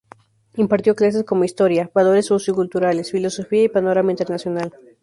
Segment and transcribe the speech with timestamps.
[0.55, 4.73] Impartió clases como historia, valores socioculturales, filosofía y panorama internacional.